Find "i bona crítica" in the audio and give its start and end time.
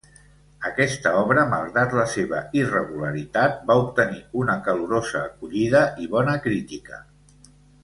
6.07-7.03